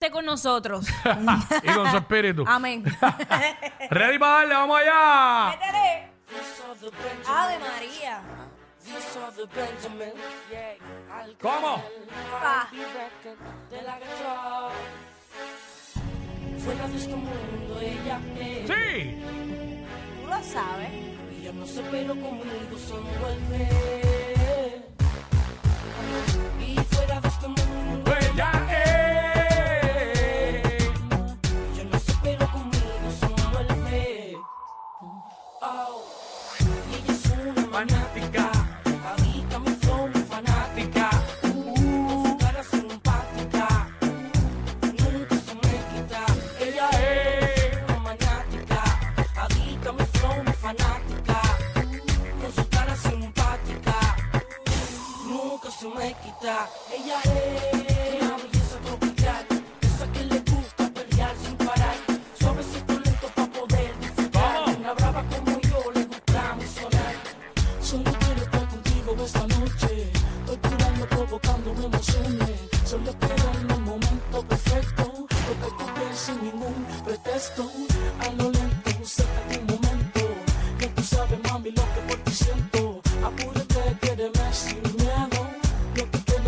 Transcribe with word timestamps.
esté 0.00 0.10
con 0.10 0.24
nosotros. 0.24 0.86
y 1.62 1.72
con 1.74 1.90
su 1.90 1.96
espíritu. 1.98 2.44
Amén. 2.46 2.82
Ready 3.90 4.18
para 4.18 4.32
darle, 4.32 4.54
vamos 4.54 4.80
allá. 4.80 5.50
Métele. 5.50 6.10
Ave 7.28 7.58
María. 7.58 8.22
¿Cómo? 11.42 11.84
Ah. 12.42 12.66
Fuera 16.64 16.88
de 16.88 16.96
este 16.96 17.14
mundo 17.14 17.80
ella. 17.80 18.20
Sí. 18.66 19.22
Tú 20.22 20.28
lo 20.28 20.42
sabes. 20.42 20.90
Ella 21.38 21.52
no 21.52 21.66
se 21.66 21.82
pero 21.82 22.14
conmigo 22.14 22.78
se 22.78 22.94
envuelve. 22.94 23.68
Y 26.58 26.76
fuera 26.94 27.20
de 27.20 27.28
este 27.28 27.48
mundo 27.48 28.14
ella. 28.18 28.69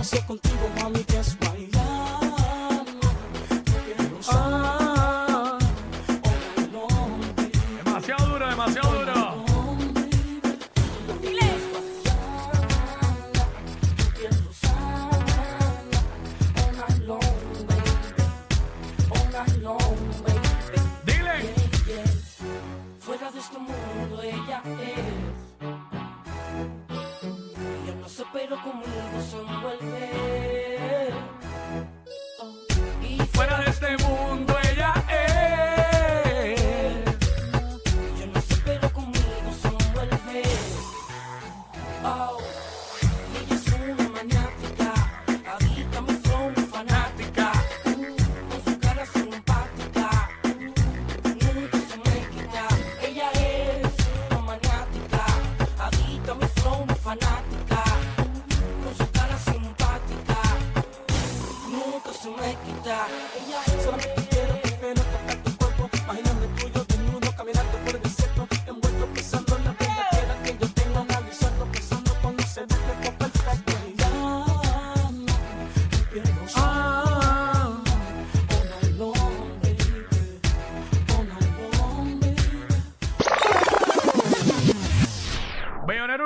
pasé 0.02 0.20
contigo, 0.26 0.68
mami, 0.80 0.98
te 1.04 1.16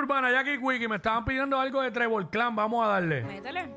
urbana, 0.07 0.31
Jackie 0.31 0.59
Quickie, 0.61 0.89
me 0.89 0.97
estaban 0.97 1.25
pidiendo 1.25 1.59
algo 1.59 1.83
de 1.83 1.91
Trevor 1.91 2.31
Clan, 2.31 2.55
vamos 2.55 2.85
a 2.85 2.89
darle. 2.89 3.23
Métele. 3.25 3.69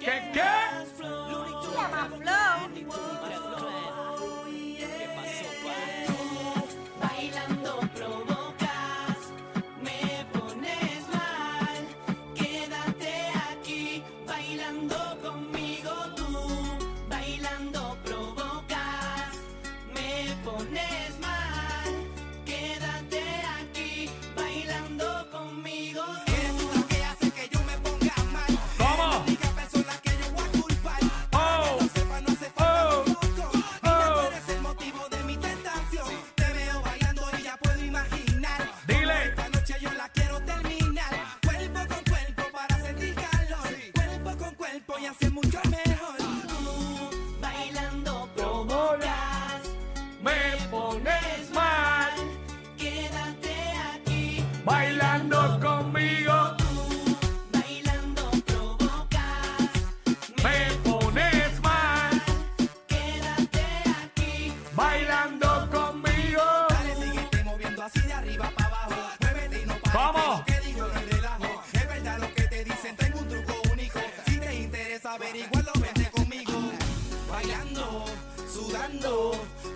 ¿Qué 0.00 0.30
qué? 0.32 0.42
Flow. 0.96 1.30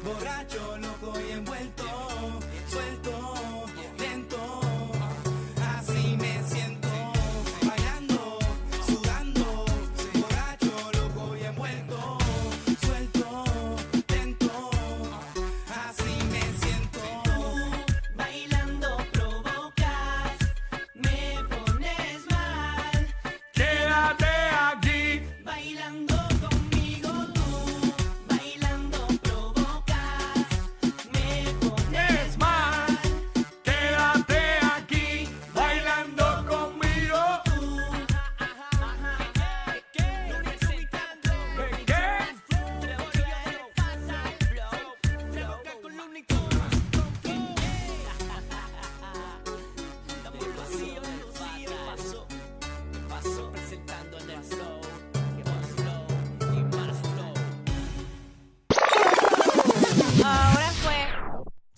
borracho, 0.04 0.78
loco 0.78 1.12
y 1.20 1.32
envuelto. 1.32 1.84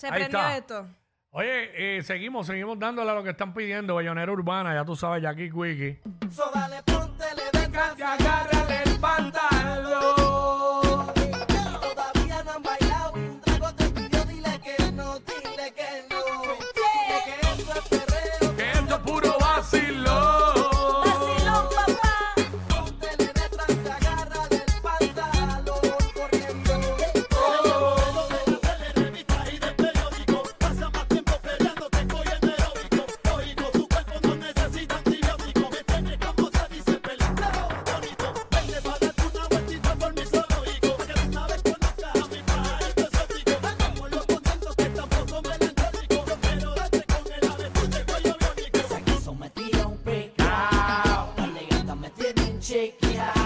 Se 0.09 0.15
Ahí 0.15 0.21
prendió 0.21 0.39
está. 0.41 0.57
esto. 0.57 0.87
Oye, 1.31 1.99
eh, 1.99 2.03
seguimos, 2.03 2.47
seguimos 2.47 2.79
dándole 2.79 3.11
a 3.11 3.15
lo 3.15 3.23
que 3.23 3.31
están 3.31 3.53
pidiendo. 3.53 3.97
Bellonera 3.97 4.31
Urbana, 4.33 4.73
ya 4.75 4.85
tú 4.85 4.97
sabes, 4.97 5.23
Jackie 5.23 5.51
Quickie. 5.51 6.01
So 6.31 6.51
dale, 6.55 6.83
póntele 6.85 7.43
detrás 7.53 7.99
y 7.99 8.03
agárrale 8.03 8.83
el 8.85 8.99
pantalón. 9.01 9.36
Yeah. 53.01 53.41
it. 53.41 53.46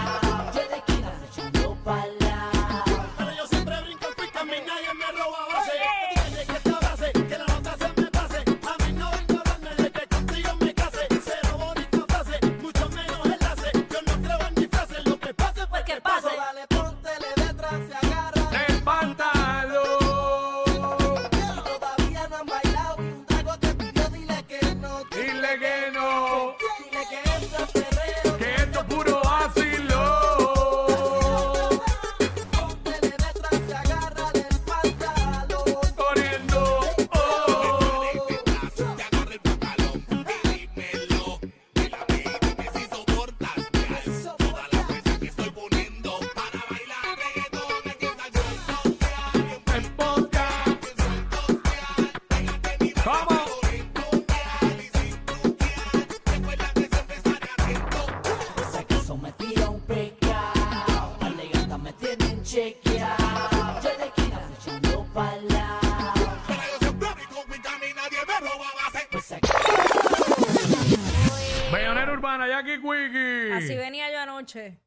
Anoche. 74.55 74.81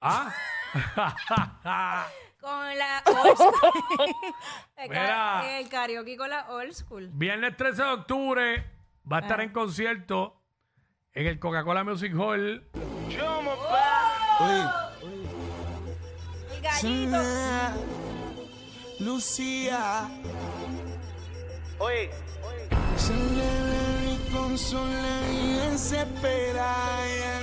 Ah. 0.00 0.32
Con 2.40 2.78
la 2.78 3.02
old 3.06 3.36
school. 3.36 4.14
el, 4.76 4.88
Mira. 4.90 5.06
ca- 5.06 5.58
el 5.60 5.68
karaoke 5.68 6.16
con 6.16 6.28
la 6.28 6.50
old 6.50 6.72
school. 6.74 7.08
Viernes 7.14 7.56
13 7.56 7.82
de 7.82 7.88
octubre 7.88 8.70
va 9.10 9.16
a 9.16 9.20
estar 9.20 9.40
Ah. 9.40 9.44
en 9.44 9.48
concierto 9.52 10.42
en 11.14 11.26
el 11.26 11.38
Coca-Cola 11.38 11.84
Music 11.84 12.12
Hall. 12.14 12.68
El 16.52 16.60
gallito. 16.60 17.18
Lucía. 19.00 20.08
Oye. 21.78 22.10
Se 22.96 23.12
le 23.14 23.62
ve 23.62 24.12
y 24.12 24.32
consola 24.32 25.30
y 25.32 25.52
desespera, 25.70 26.74
ella 27.06 27.33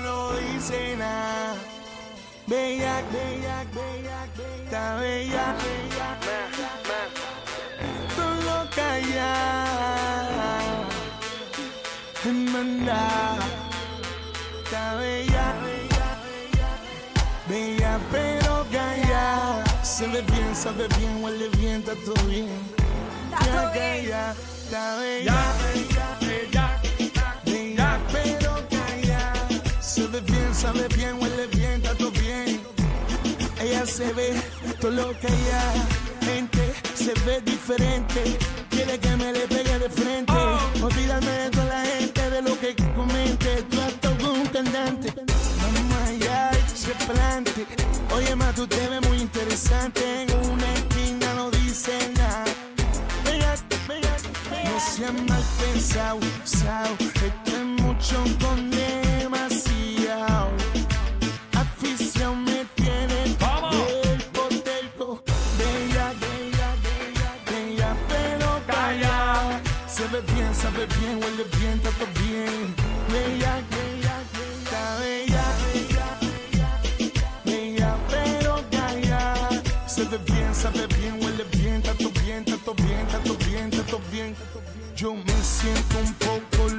nada. 0.69 1.56
Bella, 2.46 3.02
bella, 3.12 3.66
bella, 3.74 4.28
está 4.63 4.96
bella, 4.98 5.56
bella, 5.58 6.80
todo 8.16 8.69
callada. 8.75 10.60
Hermandad, 12.24 13.40
está 14.63 14.96
bella, 14.96 15.56
bella, 15.63 16.10
bella, 17.50 18.00
pero 18.12 18.66
callada. 18.72 19.63
Se 19.84 20.06
ve 20.08 20.22
bien, 20.22 20.56
sabe 20.56 20.88
bien, 21.00 21.24
huele 21.24 21.50
bien, 21.58 21.80
está 21.80 21.96
todo 22.06 22.24
bien. 22.25 22.48
Está 23.31 23.46
todo 23.46 23.72
bien. 23.72 24.12
está 24.63 24.98
bella, 24.98 25.90
Se 30.12 30.19
ve 30.19 30.31
bien, 30.34 30.54
sabe 30.54 30.88
bien, 30.90 31.22
huele 31.22 31.48
bien, 31.48 31.81
está 31.81 31.96
todo 31.96 32.12
bien. 32.12 32.60
Ella 33.62 33.86
se 33.86 34.12
ve 34.12 34.34
todo 34.82 34.91
lo 34.91 35.18
que 35.18 35.27
ella 35.27 35.63
gente 36.25 36.74
se 36.96 37.13
ve 37.25 37.39
diferente. 37.39 38.38
Quiere 38.70 39.00
que 39.00 39.15
me 39.15 39.32
le 39.32 39.48
pegue 39.48 39.80
de 39.80 39.89
frente. 39.89 40.40
Se 69.93 70.07
ve 70.07 70.21
bien, 70.33 70.55
sabe 70.55 70.86
bien, 71.00 71.21
huele 71.21 71.43
bien, 71.60 71.79
todo 71.81 72.07
bien. 72.24 72.74
Bella, 73.12 73.62
bella, 73.71 74.15
está 74.63 74.98
bella, 75.00 75.43
bella, 77.43 77.98
pero 78.10 78.63
calla. 78.71 79.50
Se 79.88 80.05
ve 80.05 80.17
bien, 80.19 80.55
sabe 80.55 80.88
bien, 80.88 81.21
huele 81.21 81.43
bien, 81.57 81.81
todo 81.81 82.10
bien, 82.24 82.45
todo 82.45 82.74
bien, 82.74 83.05
todo 83.25 83.36
bien, 83.50 83.69
está 83.69 83.83
todo 83.83 84.01
bien. 84.10 84.36
Yo 84.95 85.13
me 85.13 85.43
siento 85.43 86.00
un 86.00 86.13
poco 86.13 86.69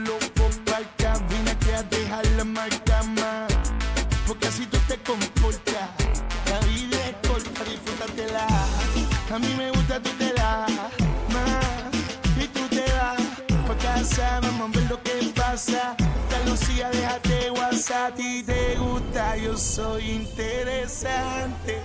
casa, 14.13 14.41
vamos 14.41 14.71
a 14.77 14.79
ver 14.79 14.91
lo 14.91 15.03
que 15.03 15.33
pasa. 15.35 15.97
La 16.31 16.51
Lucía, 16.51 16.91
déjate 16.91 17.51
WhatsApp. 17.51 18.15
Ti 18.17 18.43
te 18.43 18.77
gusta, 18.77 19.37
yo 19.37 19.57
soy 19.57 20.11
interesante. 20.11 21.81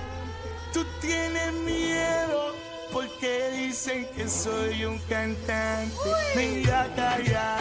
Tú 0.74 0.86
tienes 1.02 1.54
miedo 1.54 2.54
porque 2.92 3.52
dicen 3.52 4.08
que 4.16 4.28
soy 4.28 4.86
un 4.86 5.00
cantante. 5.10 5.96
Mira, 6.36 6.88
calla, 6.96 7.58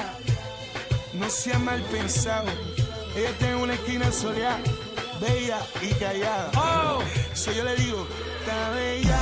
no 1.14 1.28
sea 1.30 1.58
mal 1.58 1.82
pensado. 1.82 2.50
Ella 3.16 3.30
tiene 3.38 3.56
una 3.56 3.74
esquina 3.74 4.12
soleada, 4.12 4.58
bella 5.20 5.58
y 5.80 5.94
callada. 5.94 6.50
Oh, 6.54 7.02
So 7.34 7.52
yo 7.52 7.64
le 7.64 7.74
digo, 7.76 8.06
está 8.40 8.70
bella, 8.70 9.18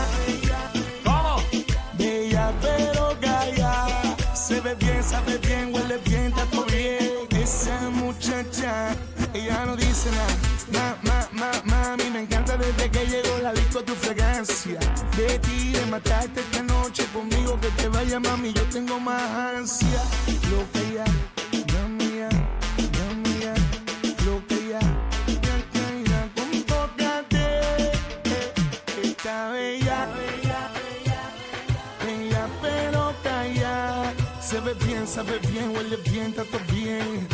Ma, 10.11 10.96
ma, 11.02 11.28
ma, 11.32 11.50
mami, 11.64 12.11
me 12.11 12.20
encanta 12.20 12.56
desde 12.56 12.90
que 12.90 13.06
llegó 13.06 13.38
la 13.42 13.52
disco 13.52 13.82
tu 13.82 13.94
fragancia. 13.94 14.78
De 15.16 15.38
ti, 15.38 15.70
de 15.73 15.87
matarte 15.87 16.40
esta 16.40 16.62
noche 16.62 17.06
conmigo, 17.12 17.58
que 17.61 17.68
te 17.70 17.88
vaya 17.88 18.20
mami, 18.20 18.52
yo 18.52 18.62
tengo 18.64 19.00
más 19.00 19.23
ansia. 19.56 20.02
Lo 20.50 20.61
que 20.73 20.94
ya, 20.94 21.04
ya, 21.52 22.28
dame 22.99 23.38
ya, 23.40 23.54
lo 24.26 24.46
que 24.46 24.68
ya, 24.68 24.80
ya 25.26 26.30
tócate. 26.66 27.61
eh, 28.25 29.02
Está 29.02 29.50
bella, 29.50 30.08
bella, 32.04 32.49
pero 32.61 33.14
calla. 33.23 34.12
Se 34.40 34.61
ve 34.61 34.75
bien, 34.87 35.06
sabe 35.06 35.38
bien, 35.50 35.70
huele 35.75 35.96
bien, 36.11 36.34
está 36.37 36.44
bien. 36.73 37.26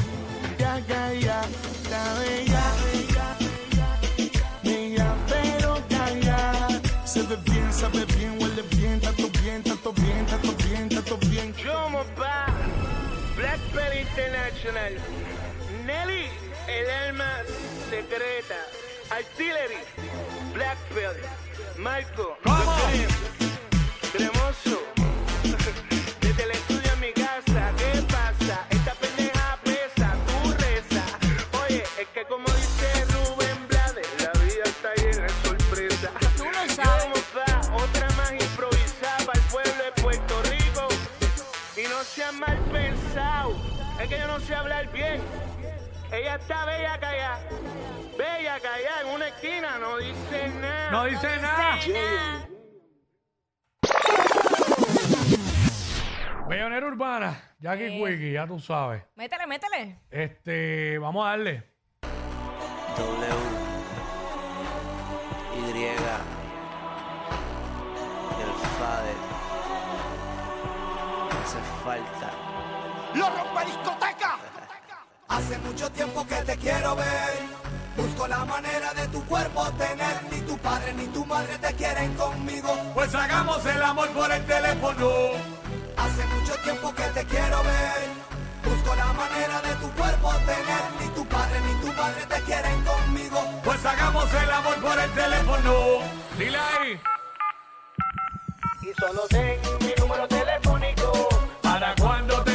Sabe 7.81 8.05
bien, 8.05 8.37
huele 8.39 8.63
bien, 8.77 9.01
bien, 9.01 9.33
bien, 9.33 11.07
bien, 11.31 11.55
Blackbird 13.37 13.95
International. 14.01 14.99
Nelly, 15.87 16.29
el 16.69 16.91
alma 16.91 17.39
secreta. 17.89 18.57
Artillery 19.09 19.81
Blackbird. 20.53 21.17
Marco 21.79 22.37
¿Cómo? 22.45 23.30
Está 46.51 46.65
bella 46.65 46.99
callada. 46.99 47.39
Bella 48.19 48.61
callada 48.61 49.01
en 49.03 49.09
una 49.15 49.29
esquina, 49.29 49.79
no 49.79 49.97
dice 49.99 50.49
nada. 50.61 50.91
No 50.91 51.05
dice 51.05 51.37
nada. 51.41 51.81
Cena. 51.81 52.47
Bellonera 56.49 56.87
Urbana, 56.87 57.55
Jackie 57.61 57.85
Eh. 57.85 58.05
Quickie, 58.05 58.33
ya 58.33 58.47
tú 58.49 58.59
sabes. 58.59 59.05
Métele, 59.15 59.47
métele. 59.47 60.01
Este, 60.11 60.99
vamos 60.99 61.25
a 61.25 61.31
darle. 61.31 61.63
W 62.97 63.27
Y 65.55 65.59
y 65.61 65.85
el 68.43 68.53
Fader 68.79 69.17
hace 71.43 71.61
falta. 71.85 72.31
¡Lo 73.15 73.31
rompe 73.31 73.65
discoteca! 73.67 74.10
Hace 75.31 75.57
mucho 75.59 75.89
tiempo 75.93 76.27
que 76.27 76.35
te 76.43 76.57
quiero 76.57 76.97
ver. 76.97 77.39
Busco 77.97 78.27
la 78.27 78.45
manera 78.45 78.93
de 78.95 79.07
tu 79.09 79.25
cuerpo 79.27 79.65
tener. 79.79 80.17
Ni 80.33 80.41
tu 80.41 80.59
padre 80.59 80.93
ni 80.95 81.07
tu 81.07 81.25
madre 81.25 81.57
te 81.59 81.73
quieren 81.75 82.13
conmigo. 82.15 82.71
Pues 82.95 83.15
hagamos 83.15 83.65
el 83.65 83.81
amor 83.81 84.09
por 84.09 84.31
el 84.33 84.45
teléfono. 84.45 85.09
Hace 85.97 86.27
mucho 86.35 86.55
tiempo 86.65 86.93
que 86.93 87.05
te 87.15 87.25
quiero 87.27 87.63
ver. 87.63 88.01
Busco 88.65 88.95
la 88.97 89.13
manera 89.13 89.61
de 89.63 89.75
tu 89.77 89.89
cuerpo 89.93 90.33
tener. 90.47 90.83
Ni 91.01 91.09
tu 91.15 91.25
padre 91.27 91.61
ni 91.61 91.75
tu 91.81 91.93
madre 91.93 92.27
te 92.29 92.41
quieren 92.43 92.83
conmigo. 92.83 93.61
Pues 93.63 93.87
hagamos 93.87 94.35
el 94.35 94.51
amor 94.51 94.77
por 94.81 94.99
el 94.99 95.11
teléfono. 95.13 95.73
Dile. 96.39 97.01
Y 98.83 99.01
solo 99.01 99.23
ten 99.29 99.61
mi 99.81 99.95
número 99.97 100.27
telefónico. 100.27 101.29
Para 101.63 101.95
cuando 101.95 102.43
te 102.43 102.50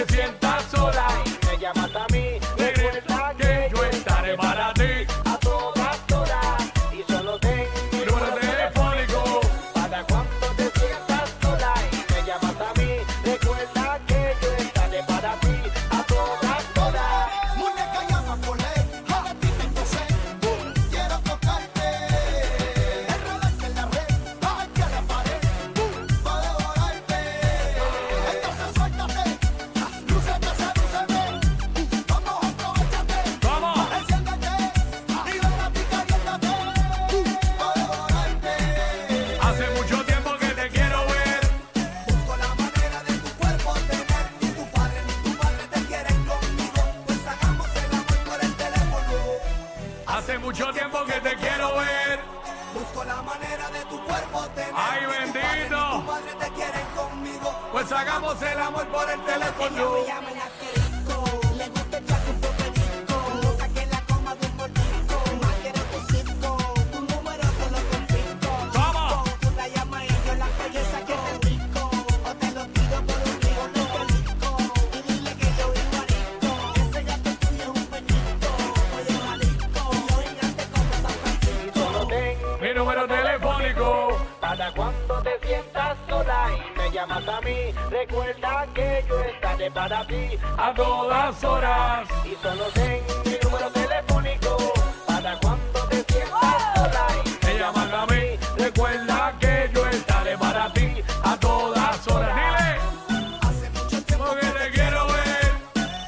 y 92.26 92.36
solo 92.42 92.66
ten 92.74 93.02
mi 93.26 93.38
número 93.44 93.70
telefónico 93.72 94.58
para 95.06 95.38
cuando 95.40 95.80
te 95.90 96.04
sientas 96.12 96.74
sola 96.76 97.08
y 97.24 97.46
Me 97.46 97.60
llaman 97.60 97.94
a 97.94 98.06
mí. 98.08 98.40
Recuerda 98.58 99.36
que 99.40 99.70
yo 99.74 99.86
estaré 99.88 100.38
para 100.38 100.72
ti. 100.74 101.04
A 101.24 101.38
todas 101.38 102.08
horas. 102.08 102.36
Dile. 102.36 103.38
Hace 103.48 103.70
mucho 103.70 104.02
tiempo 104.04 104.26
Porque 104.26 104.48
te 104.48 104.70
quiero 104.72 105.08
ver. 105.08 105.52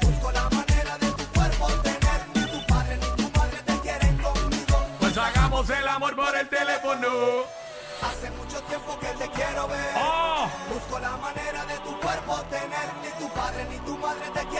Busco 0.02 0.32
la 0.32 0.48
manera 0.50 0.98
de 0.98 1.06
tu 1.18 1.24
cuerpo 1.36 1.66
tener. 1.82 2.20
Ni 2.34 2.42
tu 2.52 2.66
padre 2.66 2.96
ni 2.96 3.22
tu 3.22 3.38
madre 3.38 3.58
te 3.64 3.78
quieren 3.80 4.18
conmigo. 4.18 4.76
Pues 5.00 5.16
hagamos 5.16 5.70
el 5.70 5.88
amor 5.88 6.16
por 6.16 6.36
el 6.36 6.48
teléfono. 6.48 7.08
Hace 8.02 8.30
mucho 8.32 8.60
tiempo 8.62 8.98
que 8.98 9.10
te 9.20 9.28
quiero 9.30 9.68
ver. 9.68 9.94
Oh. 9.96 10.48
Busco 10.72 10.98
la 10.98 11.16
manera 11.16 11.64
de 11.66 11.76
tu 11.78 11.98
cuerpo 12.00 12.34
tener. 12.50 12.88
Ni 13.02 13.10
tu 13.20 13.32
padre 13.32 13.64
ni 13.70 13.78
tu 13.78 13.96
madre 13.98 14.26
te 14.34 14.40
quieren 14.46 14.57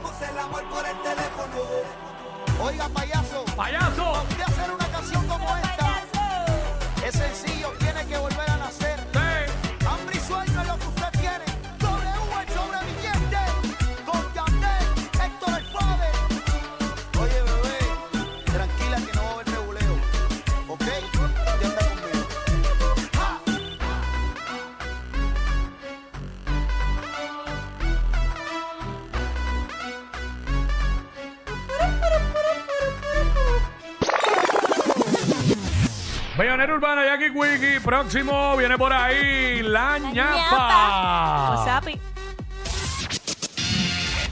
hagamos 0.00 0.22
el 0.22 0.38
amor 0.38 0.64
por 0.70 0.86
el 0.86 0.96
teléfono. 1.02 2.64
Oiga, 2.64 2.88
payaso, 2.88 3.44
Payaso. 3.56 4.04
voy 4.04 4.40
a 4.40 4.46
hacer 4.46 4.70
una 4.70 4.79
Bellonera 36.60 36.74
Urbana, 36.74 37.04
Jackie 37.06 37.32
Quickie. 37.32 37.80
Próximo 37.80 38.54
viene 38.58 38.76
por 38.76 38.92
ahí 38.92 39.62
la 39.62 39.98
ñapa. 39.98 41.56
Wasapi. 41.56 41.98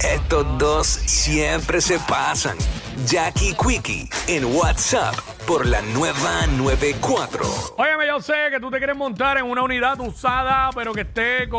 Estos 0.01 0.59
dos 0.59 0.87
siempre 0.87 1.81
se 1.81 1.99
pasan. 2.01 2.59
Jackie 3.07 3.55
Quickie 3.55 4.11
en 4.27 4.45
WhatsApp 4.45 5.15
por 5.47 5.65
la 5.65 5.81
nueva 5.81 6.47
94. 6.49 7.75
Óyeme, 7.79 8.07
yo 8.07 8.21
sé 8.21 8.35
que 8.51 8.61
tú 8.61 8.71
te 8.71 8.77
quieres 8.77 8.97
montar 8.97 9.39
en 9.39 9.45
una 9.45 9.63
unidad 9.63 9.99
usada, 9.99 10.69
pero 10.75 10.93
que 10.93 11.01
esté 11.01 11.49
con 11.49 11.57